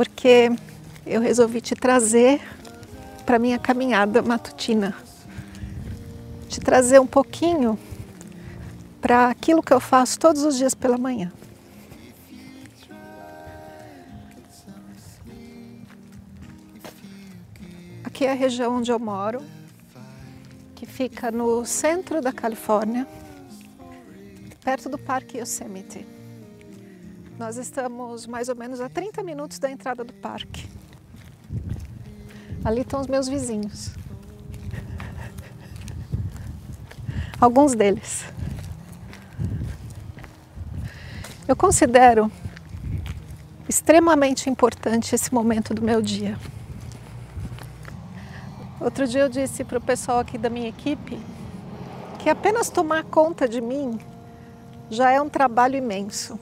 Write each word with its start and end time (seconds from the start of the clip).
porque 0.00 0.50
eu 1.04 1.20
resolvi 1.20 1.60
te 1.60 1.74
trazer 1.74 2.40
para 3.26 3.38
minha 3.38 3.58
caminhada 3.58 4.22
matutina. 4.22 4.96
Te 6.48 6.58
trazer 6.58 6.98
um 6.98 7.06
pouquinho 7.06 7.78
para 8.98 9.28
aquilo 9.28 9.62
que 9.62 9.74
eu 9.74 9.78
faço 9.78 10.18
todos 10.18 10.42
os 10.42 10.56
dias 10.56 10.74
pela 10.74 10.96
manhã. 10.96 11.30
Aqui 18.02 18.24
é 18.24 18.30
a 18.30 18.34
região 18.34 18.78
onde 18.78 18.90
eu 18.90 18.98
moro, 18.98 19.42
que 20.76 20.86
fica 20.86 21.30
no 21.30 21.66
centro 21.66 22.22
da 22.22 22.32
Califórnia, 22.32 23.06
perto 24.64 24.88
do 24.88 24.96
Parque 24.96 25.36
Yosemite. 25.36 26.19
Nós 27.40 27.56
estamos 27.56 28.26
mais 28.26 28.50
ou 28.50 28.54
menos 28.54 28.82
a 28.82 28.88
30 28.90 29.22
minutos 29.22 29.58
da 29.58 29.70
entrada 29.70 30.04
do 30.04 30.12
parque. 30.12 30.68
Ali 32.62 32.82
estão 32.82 33.00
os 33.00 33.06
meus 33.06 33.28
vizinhos. 33.28 33.94
Alguns 37.40 37.74
deles. 37.74 38.26
Eu 41.48 41.56
considero 41.56 42.30
extremamente 43.66 44.50
importante 44.50 45.14
esse 45.14 45.32
momento 45.32 45.72
do 45.72 45.80
meu 45.80 46.02
dia. 46.02 46.38
Outro 48.78 49.08
dia 49.08 49.22
eu 49.22 49.30
disse 49.30 49.64
para 49.64 49.78
o 49.78 49.80
pessoal 49.80 50.18
aqui 50.18 50.36
da 50.36 50.50
minha 50.50 50.68
equipe 50.68 51.18
que 52.18 52.28
apenas 52.28 52.68
tomar 52.68 53.02
conta 53.04 53.48
de 53.48 53.62
mim 53.62 53.98
já 54.90 55.10
é 55.10 55.18
um 55.18 55.30
trabalho 55.30 55.76
imenso. 55.76 56.38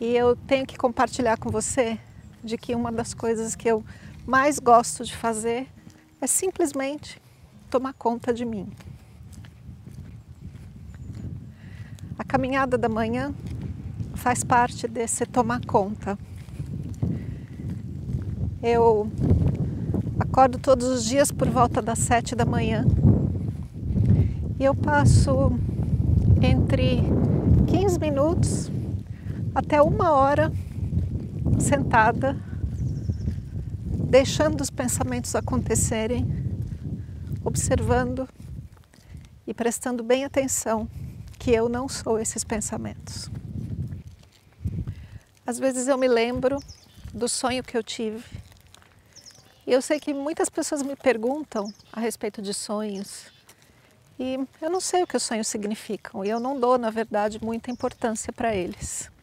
E 0.00 0.14
eu 0.14 0.36
tenho 0.36 0.66
que 0.66 0.76
compartilhar 0.76 1.38
com 1.38 1.50
você 1.50 1.98
de 2.44 2.58
que 2.58 2.74
uma 2.74 2.92
das 2.92 3.14
coisas 3.14 3.56
que 3.56 3.68
eu 3.68 3.84
mais 4.26 4.58
gosto 4.58 5.04
de 5.04 5.16
fazer 5.16 5.66
é 6.20 6.26
simplesmente 6.26 7.20
tomar 7.70 7.94
conta 7.94 8.32
de 8.32 8.44
mim. 8.44 8.68
A 12.18 12.24
caminhada 12.24 12.76
da 12.76 12.88
manhã 12.88 13.34
faz 14.14 14.44
parte 14.44 14.86
desse 14.86 15.24
tomar 15.24 15.64
conta. 15.64 16.18
Eu 18.62 19.10
acordo 20.18 20.58
todos 20.58 20.88
os 20.88 21.04
dias 21.04 21.30
por 21.30 21.48
volta 21.48 21.80
das 21.80 21.98
sete 22.00 22.34
da 22.34 22.44
manhã 22.44 22.84
e 24.58 24.64
eu 24.64 24.74
passo 24.74 25.52
entre 26.42 27.02
15 27.66 27.98
minutos 27.98 28.70
até 29.56 29.80
uma 29.80 30.12
hora 30.12 30.52
sentada, 31.58 32.36
deixando 33.86 34.60
os 34.60 34.68
pensamentos 34.68 35.34
acontecerem, 35.34 36.26
observando 37.42 38.28
e 39.46 39.54
prestando 39.54 40.04
bem 40.04 40.26
atenção 40.26 40.86
que 41.38 41.52
eu 41.52 41.70
não 41.70 41.88
sou 41.88 42.18
esses 42.18 42.44
pensamentos. 42.44 43.30
Às 45.46 45.58
vezes 45.58 45.88
eu 45.88 45.96
me 45.96 46.06
lembro 46.06 46.58
do 47.14 47.26
sonho 47.26 47.64
que 47.64 47.78
eu 47.78 47.82
tive. 47.82 48.26
E 49.66 49.72
eu 49.72 49.80
sei 49.80 49.98
que 49.98 50.12
muitas 50.12 50.50
pessoas 50.50 50.82
me 50.82 50.94
perguntam 50.94 51.72
a 51.90 51.98
respeito 51.98 52.42
de 52.42 52.52
sonhos. 52.52 53.32
E 54.18 54.38
eu 54.60 54.68
não 54.68 54.82
sei 54.82 55.02
o 55.02 55.06
que 55.06 55.16
os 55.16 55.22
sonhos 55.22 55.48
significam 55.48 56.22
e 56.22 56.28
eu 56.28 56.38
não 56.38 56.60
dou, 56.60 56.76
na 56.76 56.90
verdade, 56.90 57.42
muita 57.42 57.70
importância 57.70 58.30
para 58.34 58.54
eles 58.54 59.15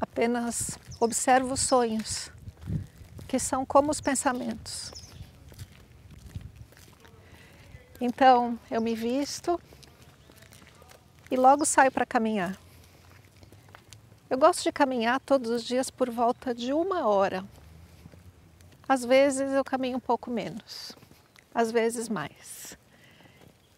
apenas 0.00 0.78
observo 1.00 1.54
os 1.54 1.60
sonhos, 1.60 2.30
que 3.26 3.38
são 3.38 3.64
como 3.64 3.90
os 3.90 4.00
pensamentos. 4.00 4.92
Então 8.00 8.58
eu 8.70 8.80
me 8.80 8.94
visto 8.94 9.60
e 11.30 11.36
logo 11.36 11.64
saio 11.64 11.90
para 11.90 12.04
caminhar. 12.04 12.56
Eu 14.28 14.38
gosto 14.38 14.62
de 14.62 14.72
caminhar 14.72 15.20
todos 15.20 15.50
os 15.50 15.64
dias 15.64 15.90
por 15.90 16.10
volta 16.10 16.54
de 16.54 16.72
uma 16.72 17.06
hora. 17.06 17.44
Às 18.88 19.04
vezes 19.04 19.52
eu 19.52 19.64
caminho 19.64 19.96
um 19.96 20.00
pouco 20.00 20.30
menos, 20.30 20.96
às 21.54 21.72
vezes 21.72 22.08
mais. 22.08 22.76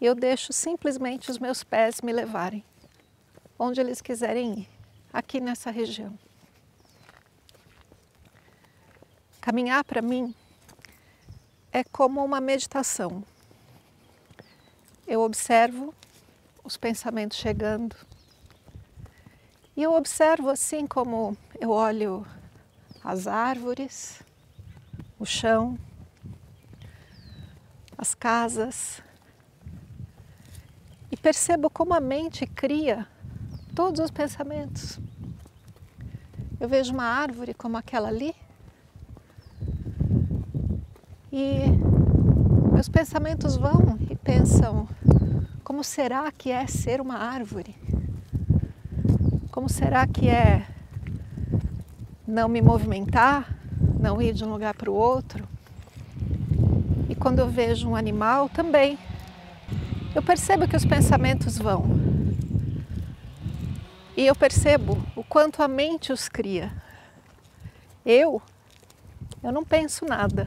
E 0.01 0.05
eu 0.05 0.15
deixo 0.15 0.51
simplesmente 0.53 1.31
os 1.31 1.39
meus 1.39 1.63
pés 1.63 2.01
me 2.01 2.11
levarem 2.11 2.63
onde 3.57 3.81
eles 3.81 4.01
quiserem 4.01 4.59
ir 4.59 4.78
aqui 5.11 5.39
nessa 5.39 5.71
região. 5.71 6.17
Caminhar 9.41 9.83
para 9.83 10.01
mim 10.01 10.33
é 11.71 11.83
como 11.83 12.23
uma 12.23 12.39
meditação. 12.41 13.23
Eu 15.07 15.21
observo 15.21 15.93
os 16.63 16.77
pensamentos 16.77 17.37
chegando 17.37 17.95
e 19.75 19.81
eu 19.81 19.93
observo 19.93 20.49
assim 20.49 20.85
como 20.85 21.37
eu 21.59 21.69
olho 21.69 22.27
as 23.03 23.27
árvores, 23.27 24.21
o 25.17 25.25
chão, 25.25 25.79
as 27.97 28.13
casas 28.13 29.01
e 31.11 31.17
percebo 31.17 31.69
como 31.69 31.93
a 31.93 31.99
mente 31.99 32.45
cria 32.45 33.07
todos 33.79 34.01
os 34.01 34.11
pensamentos. 34.11 34.99
Eu 36.59 36.67
vejo 36.67 36.93
uma 36.93 37.05
árvore 37.05 37.53
como 37.53 37.77
aquela 37.77 38.09
ali 38.09 38.35
e 41.31 41.59
meus 42.73 42.89
pensamentos 42.89 43.55
vão 43.55 43.97
e 44.09 44.17
pensam: 44.17 44.85
como 45.63 45.81
será 45.81 46.29
que 46.29 46.51
é 46.51 46.67
ser 46.67 46.99
uma 46.99 47.19
árvore? 47.19 47.73
Como 49.49 49.69
será 49.69 50.05
que 50.05 50.27
é 50.27 50.67
não 52.27 52.49
me 52.49 52.61
movimentar, 52.61 53.47
não 53.97 54.21
ir 54.21 54.33
de 54.33 54.43
um 54.43 54.49
lugar 54.51 54.75
para 54.75 54.91
o 54.91 54.93
outro? 54.93 55.47
E 57.07 57.15
quando 57.15 57.39
eu 57.39 57.47
vejo 57.47 57.87
um 57.87 57.95
animal 57.95 58.49
também, 58.49 58.99
eu 60.13 60.21
percebo 60.21 60.67
que 60.67 60.75
os 60.75 60.83
pensamentos 60.83 61.57
vão. 61.57 61.98
E 64.19 64.25
eu 64.27 64.35
percebo 64.35 64.97
o 65.15 65.23
quanto 65.23 65.63
a 65.63 65.67
mente 65.69 66.11
os 66.11 66.27
cria. 66.27 66.73
Eu, 68.05 68.41
eu 69.41 69.49
não 69.49 69.63
penso 69.63 70.03
nada. 70.03 70.45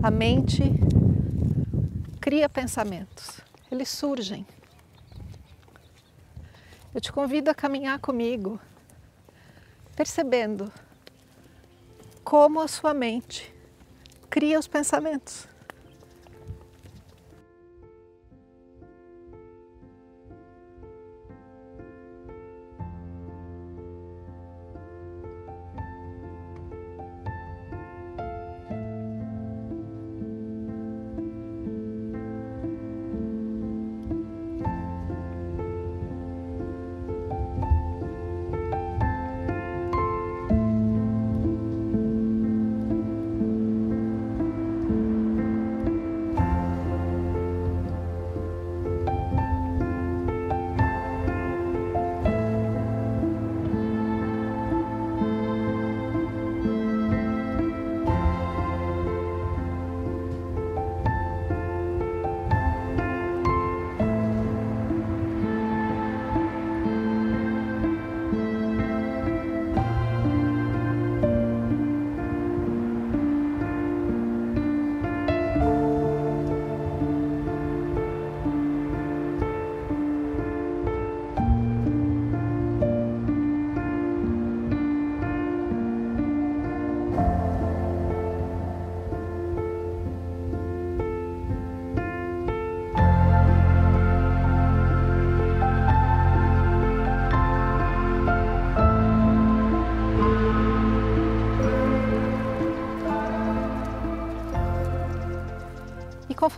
A 0.00 0.12
mente 0.12 0.62
cria 2.20 2.48
pensamentos, 2.48 3.40
eles 3.68 3.88
surgem. 3.88 4.46
Eu 6.94 7.00
te 7.00 7.10
convido 7.10 7.50
a 7.50 7.54
caminhar 7.54 7.98
comigo, 7.98 8.60
percebendo 9.96 10.72
como 12.22 12.60
a 12.60 12.68
sua 12.68 12.94
mente 12.94 13.52
cria 14.30 14.56
os 14.56 14.68
pensamentos. 14.68 15.48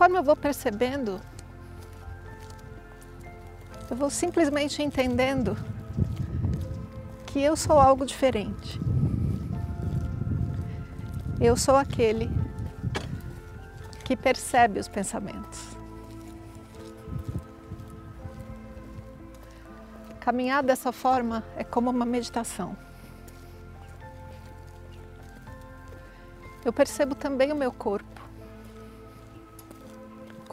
Conforme 0.03 0.19
eu 0.19 0.23
vou 0.23 0.35
percebendo, 0.35 1.21
eu 3.89 3.95
vou 3.95 4.09
simplesmente 4.09 4.83
entendendo 4.83 5.57
que 7.25 7.39
eu 7.39 7.55
sou 7.55 7.79
algo 7.79 8.05
diferente. 8.05 8.81
Eu 11.39 11.55
sou 11.55 11.77
aquele 11.77 12.29
que 14.03 14.17
percebe 14.17 14.77
os 14.77 14.89
pensamentos. 14.89 15.69
Caminhar 20.19 20.63
dessa 20.63 20.91
forma 20.91 21.45
é 21.55 21.63
como 21.63 21.89
uma 21.89 22.05
meditação. 22.05 22.75
Eu 26.65 26.73
percebo 26.73 27.15
também 27.15 27.53
o 27.53 27.55
meu 27.55 27.71
corpo, 27.71 28.12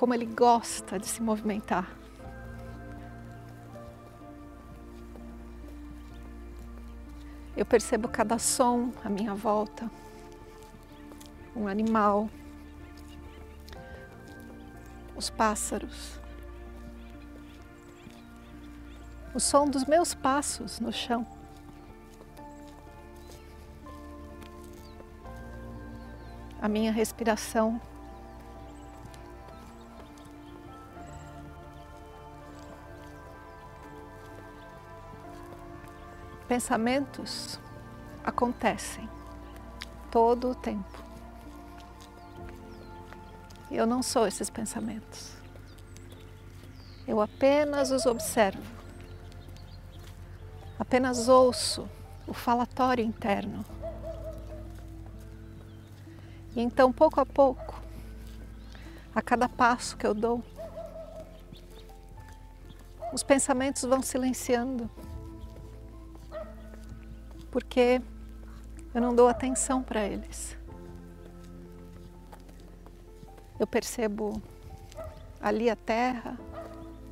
como 0.01 0.15
ele 0.15 0.25
gosta 0.25 0.99
de 0.99 1.07
se 1.07 1.23
movimentar. 1.23 1.95
Eu 7.55 7.67
percebo 7.67 8.09
cada 8.09 8.39
som 8.39 8.95
à 9.05 9.11
minha 9.11 9.35
volta, 9.35 9.91
um 11.55 11.69
animal, 11.69 12.31
os 15.15 15.29
pássaros, 15.29 16.19
o 19.35 19.39
som 19.39 19.67
dos 19.67 19.85
meus 19.85 20.15
passos 20.15 20.81
no 20.81 20.91
chão. 20.91 21.27
A 26.59 26.69
minha 26.71 26.91
respiração. 26.91 27.90
Pensamentos 36.51 37.61
acontecem 38.25 39.09
todo 40.11 40.51
o 40.51 40.55
tempo. 40.57 40.99
Eu 43.71 43.87
não 43.87 44.03
sou 44.03 44.27
esses 44.27 44.51
pensamentos. 44.51 45.37
Eu 47.07 47.21
apenas 47.21 47.93
os 47.93 48.05
observo 48.05 48.81
apenas 50.77 51.29
ouço 51.29 51.89
o 52.27 52.35
falatório 52.35 53.05
interno. 53.05 53.65
E 56.57 56.61
então, 56.61 56.93
pouco 56.93 57.21
a 57.21 57.27
pouco, 57.27 57.81
a 59.15 59.23
cada 59.23 59.49
passo 59.49 59.97
que 59.97 60.05
eu 60.05 60.15
dou, 60.15 60.43
os 63.13 63.23
pensamentos 63.23 63.83
vão 63.83 64.03
silenciando, 64.03 64.91
porque 67.51 68.01
eu 68.95 69.01
não 69.01 69.15
dou 69.15 69.29
atenção 69.29 69.83
para 69.83 70.07
eles. 70.07 70.57
Eu 73.59 73.67
percebo 73.67 74.41
ali 75.41 75.69
a 75.69 75.77
terra, 75.77 76.39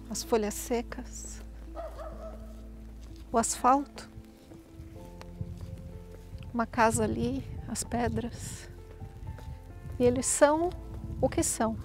as 0.09 0.23
folhas 0.23 0.55
secas, 0.55 1.43
o 3.31 3.37
asfalto, 3.37 4.09
uma 6.53 6.67
casa 6.67 7.05
ali, 7.05 7.45
as 7.69 7.85
pedras. 7.85 8.71
E 9.99 10.05
eles 10.05 10.27
são 10.27 10.71
o 11.21 11.29
que 11.29 11.43
são, 11.43 11.77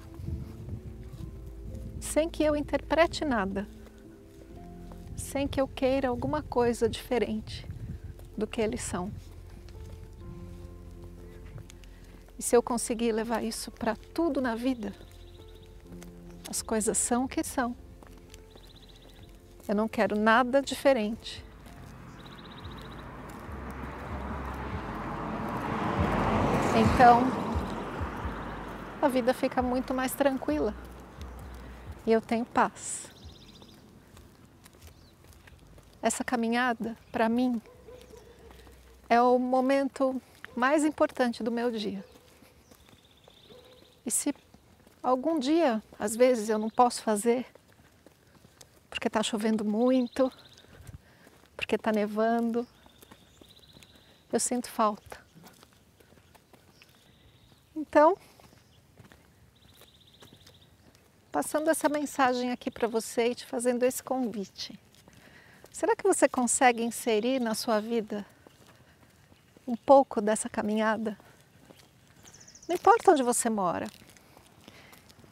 sem 2.00 2.29
que 2.29 2.44
eu 2.44 2.55
interprete 2.55 3.25
nada, 3.25 3.67
sem 5.15 5.47
que 5.47 5.59
eu 5.59 5.67
queira 5.67 6.07
alguma 6.07 6.41
coisa 6.41 6.88
diferente 6.88 7.73
do 8.38 8.47
que 8.47 8.62
eles 8.62 8.81
são. 8.81 9.12
E 12.38 12.41
se 12.41 12.56
eu 12.56 12.63
conseguir 12.63 13.12
levar 13.12 13.44
isso 13.44 13.71
para 13.71 13.95
tudo 13.95 14.41
na 14.41 14.56
vida, 14.56 14.94
as 16.50 16.62
coisas 16.62 16.97
são 16.97 17.25
o 17.25 17.27
que 17.27 17.44
são. 17.44 17.75
Eu 19.68 19.75
não 19.75 19.88
quero 19.88 20.18
nada 20.18 20.62
diferente. 20.62 21.44
Então, 26.75 27.21
a 29.01 29.07
vida 29.07 29.33
fica 29.33 29.62
muito 29.62 29.94
mais 29.94 30.13
tranquila 30.13 30.74
e 32.06 32.12
eu 32.12 32.19
tenho 32.19 32.45
paz. 32.45 33.07
Essa 36.01 36.24
caminhada, 36.24 36.97
para 37.12 37.29
mim, 37.29 37.62
é 39.09 39.21
o 39.21 39.38
momento 39.38 40.22
mais 40.55 40.83
importante 40.83 41.43
do 41.43 41.51
meu 41.51 41.72
dia. 41.72 42.03
E 44.05 44.12
se 44.12 44.33
algum 45.01 45.39
dia, 45.39 45.81
às 45.98 46.15
vezes, 46.15 46.50
eu 46.50 46.57
não 46.57 46.69
posso 46.69 47.01
fazer, 47.01 47.45
porque 48.89 49.07
está 49.07 49.24
chovendo 49.24 49.63
muito, 49.63 50.31
porque 51.55 51.75
está 51.75 51.91
nevando. 51.91 52.67
Eu 54.31 54.39
sinto 54.39 54.69
falta. 54.69 55.22
Então, 57.75 58.17
passando 61.31 61.69
essa 61.69 61.89
mensagem 61.89 62.51
aqui 62.51 62.69
para 62.69 62.88
você 62.88 63.29
e 63.29 63.36
te 63.36 63.45
fazendo 63.45 63.83
esse 63.83 64.03
convite. 64.03 64.79
Será 65.72 65.95
que 65.95 66.03
você 66.03 66.29
consegue 66.29 66.83
inserir 66.83 67.39
na 67.39 67.55
sua 67.55 67.79
vida 67.79 68.25
um 69.67 69.75
pouco 69.75 70.22
dessa 70.22 70.50
caminhada? 70.50 71.17
Não 72.67 72.75
importa 72.75 73.12
onde 73.12 73.24
você 73.24 73.50
mora, 73.50 73.88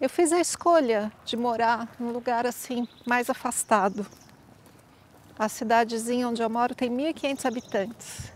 eu 0.01 0.09
fiz 0.09 0.31
a 0.31 0.39
escolha 0.39 1.11
de 1.23 1.38
morar 1.38 1.88
num 2.00 2.11
lugar 2.11 2.47
assim 2.47 2.88
mais 3.05 3.29
afastado. 3.29 4.05
A 5.38 5.47
cidadezinha 5.47 6.27
onde 6.27 6.41
eu 6.41 6.50
moro 6.50 6.73
tem 6.73 6.89
1.500 6.89 7.45
habitantes. 7.45 8.33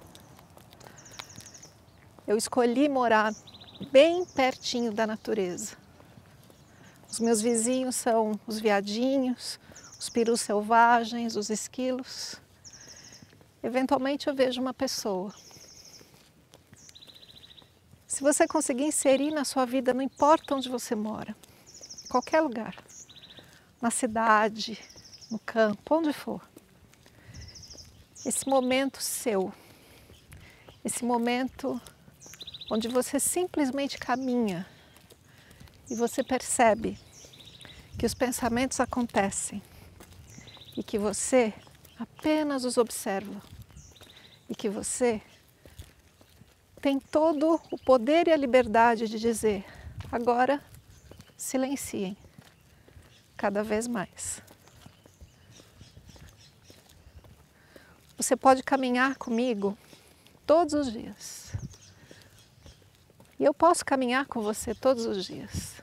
Eu 2.28 2.38
escolhi 2.38 2.88
morar 2.88 3.34
bem 3.92 4.26
pertinho 4.26 4.92
da 4.92 5.08
natureza. 5.08 5.76
Os 7.10 7.20
meus 7.20 7.42
vizinhos 7.42 7.96
são 7.96 8.40
os 8.46 8.60
viadinhos, 8.60 9.60
os 10.00 10.10
perus 10.10 10.42
selvagens, 10.42 11.36
os 11.36 11.50
esquilos. 11.50 12.36
Eventualmente 13.64 14.28
eu 14.28 14.36
vejo 14.36 14.62
uma 14.62 14.74
pessoa. 14.74 15.34
Se 18.16 18.24
você 18.24 18.48
conseguir 18.48 18.86
inserir 18.86 19.30
na 19.30 19.44
sua 19.44 19.66
vida, 19.66 19.94
não 19.94 20.02
importa 20.02 20.56
onde 20.56 20.70
você 20.70 20.96
mora, 20.96 21.36
qualquer 22.08 22.40
lugar, 22.40 22.74
na 23.82 23.92
cidade, 23.92 24.80
no 25.30 25.38
campo, 25.38 25.96
onde 25.96 26.14
for. 26.14 26.42
Esse 28.26 28.48
momento 28.48 29.02
seu, 29.02 29.54
esse 30.82 31.04
momento 31.04 31.78
onde 32.72 32.88
você 32.88 33.20
simplesmente 33.20 33.98
caminha 33.98 34.66
e 35.90 35.94
você 35.94 36.24
percebe 36.24 36.98
que 38.00 38.06
os 38.06 38.14
pensamentos 38.14 38.80
acontecem 38.80 39.62
e 40.78 40.82
que 40.82 40.98
você 40.98 41.54
apenas 42.00 42.64
os 42.64 42.78
observa 42.78 43.42
e 44.50 44.56
que 44.56 44.70
você 44.70 45.22
tem 46.86 47.00
todo 47.00 47.60
o 47.72 47.80
poder 47.80 48.28
e 48.28 48.32
a 48.32 48.38
liberdade 48.38 49.08
de 49.08 49.18
dizer: 49.18 49.66
agora 50.12 50.64
silenciem 51.36 52.16
cada 53.36 53.64
vez 53.64 53.88
mais. 53.88 54.40
Você 58.16 58.36
pode 58.36 58.62
caminhar 58.62 59.16
comigo 59.16 59.76
todos 60.46 60.76
os 60.76 60.92
dias. 60.92 61.56
E 63.40 63.44
eu 63.44 63.54
posso 63.54 63.84
caminhar 63.84 64.28
com 64.28 64.44
você 64.44 64.76
todos 64.76 65.08
os 65.08 65.26
dias. 65.26 65.82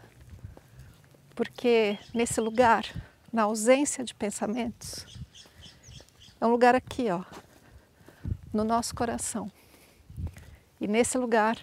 Porque 1.34 1.98
nesse 2.14 2.40
lugar, 2.40 2.84
na 3.32 3.42
ausência 3.42 4.04
de 4.04 4.14
pensamentos, 4.14 5.18
é 6.40 6.46
um 6.46 6.50
lugar 6.50 6.76
aqui, 6.76 7.10
ó, 7.10 7.24
no 8.52 8.62
nosso 8.62 8.94
coração. 8.94 9.50
E 10.82 10.88
nesse 10.88 11.16
lugar 11.16 11.56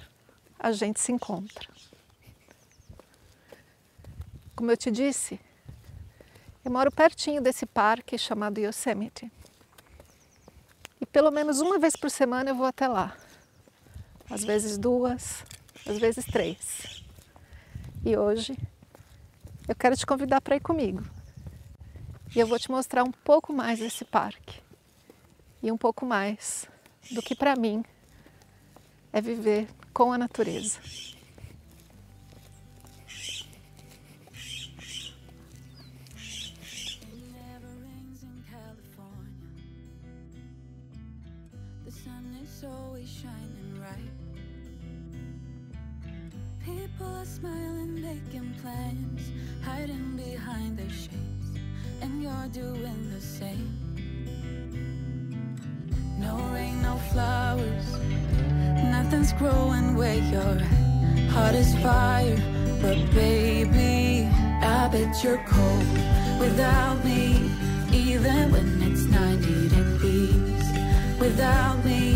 a 0.57 0.71
gente 0.71 0.97
se 0.97 1.11
encontra. 1.11 1.67
Como 4.55 4.71
eu 4.71 4.77
te 4.77 4.89
disse, 4.89 5.37
eu 6.63 6.71
moro 6.71 6.89
pertinho 6.89 7.41
desse 7.41 7.65
parque 7.65 8.17
chamado 8.17 8.61
Yosemite. 8.61 9.29
E 11.01 11.05
pelo 11.05 11.31
menos 11.31 11.59
uma 11.59 11.77
vez 11.77 11.97
por 11.97 12.09
semana 12.09 12.51
eu 12.51 12.55
vou 12.55 12.65
até 12.65 12.87
lá. 12.87 13.13
Às 14.29 14.45
vezes 14.45 14.77
duas, 14.77 15.43
às 15.85 15.99
vezes 15.99 16.23
três. 16.23 17.03
E 18.05 18.15
hoje 18.15 18.57
eu 19.67 19.75
quero 19.75 19.97
te 19.97 20.05
convidar 20.05 20.39
para 20.39 20.55
ir 20.55 20.61
comigo. 20.61 21.03
E 22.33 22.39
eu 22.39 22.47
vou 22.47 22.57
te 22.57 22.71
mostrar 22.71 23.03
um 23.03 23.11
pouco 23.11 23.51
mais 23.51 23.79
desse 23.79 24.05
parque. 24.05 24.61
E 25.61 25.69
um 25.69 25.77
pouco 25.77 26.05
mais 26.05 26.69
do 27.11 27.21
que 27.21 27.35
para 27.35 27.57
mim 27.57 27.83
é 29.11 29.21
viver 29.21 29.67
com 29.93 30.11
a 30.11 30.17
natureza. 30.17 30.79
People 46.65 47.15
are 47.15 47.25
smiling, 47.25 48.01
making 48.01 48.53
plans, 48.61 49.31
hiding 49.63 50.15
behind 50.15 50.77
their 50.77 50.89
shades, 50.89 51.57
and 52.01 52.21
you're 52.21 52.49
doing 52.51 52.98
nothing's 59.29 59.33
growing 59.39 59.95
where 59.95 60.15
you're 60.15 60.39
at. 60.39 61.29
Heart 61.31 61.55
is 61.55 61.73
fire, 61.79 62.37
but 62.81 62.97
baby, 63.13 64.27
I 64.61 64.87
bet 64.91 65.23
you're 65.23 65.43
cold 65.45 66.39
without 66.39 67.03
me, 67.03 67.51
even 67.91 68.51
when 68.51 68.81
it's 68.81 69.03
90 69.05 69.69
degrees. 69.69 71.19
Without 71.19 71.83
me, 71.85 72.08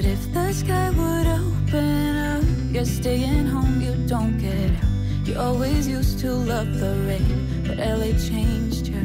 But 0.00 0.08
if 0.08 0.32
the 0.32 0.50
sky 0.54 0.88
would 0.88 1.26
open 1.26 2.16
up, 2.16 2.44
you're 2.72 2.86
staying 2.86 3.44
home, 3.44 3.82
you 3.82 3.92
don't 4.08 4.38
get 4.38 4.70
out. 4.70 5.28
You 5.28 5.38
always 5.38 5.86
used 5.86 6.20
to 6.20 6.32
love 6.32 6.72
the 6.80 6.94
rain, 7.06 7.64
but 7.66 7.76
LA 7.76 8.16
changed 8.16 8.86
you. 8.86 9.02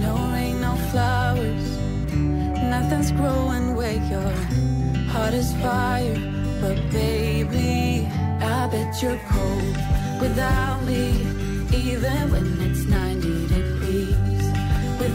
No 0.00 0.14
rain, 0.32 0.62
no 0.62 0.76
flowers, 0.90 1.68
nothing's 2.72 3.12
growing 3.12 3.76
where 3.76 4.00
you're 4.08 4.32
at. 4.44 4.52
Heart 5.12 5.34
is 5.34 5.52
fire, 5.60 6.16
but 6.62 6.78
baby, 6.90 8.08
I 8.40 8.66
bet 8.72 9.02
you're 9.02 9.20
cold 9.28 9.76
without 10.22 10.84
me, 10.84 11.20
even 11.84 12.30
when 12.32 12.46
it's 12.62 12.84
90 12.84 12.88
degrees. 12.88 13.07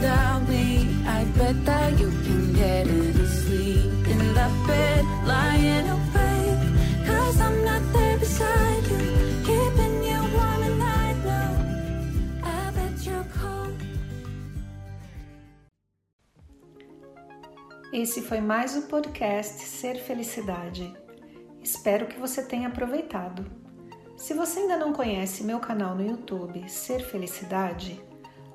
Without 0.04 0.50
me, 0.50 1.02
I 1.08 1.24
bet 1.38 1.64
that 1.64 1.98
you 1.98 2.10
can 2.26 2.54
get 2.54 2.88
any 2.88 3.26
sleep 3.26 4.06
in 4.06 4.34
that 4.34 4.52
bed, 4.68 5.06
lying 5.26 5.88
awake. 5.88 7.08
Cause 7.08 7.40
I'm 7.40 7.64
not 7.64 7.82
there 7.94 8.18
beside 8.18 8.84
you, 8.92 9.00
keeping 9.48 10.04
you 10.04 10.20
warm, 10.36 10.62
and 10.62 10.84
I 10.84 11.14
know 11.24 11.52
I 12.44 12.72
bet 12.76 13.06
you're 13.06 13.26
cold. 13.40 13.78
Esse 17.94 18.22
foi 18.22 18.42
mais 18.42 18.76
o 18.76 18.82
podcast 18.90 19.64
Ser 19.64 19.96
Felicidade. 20.04 20.94
Espero 21.64 22.08
que 22.08 22.20
você 22.20 22.44
tenha 22.44 22.68
aproveitado. 22.68 23.46
Se 24.18 24.34
você 24.34 24.60
ainda 24.60 24.76
não 24.76 24.92
conhece 24.92 25.46
meu 25.46 25.62
canal 25.62 25.96
no 25.96 26.06
YouTube 26.06 26.68
Ser 26.68 27.00
Felicidade, 27.00 28.04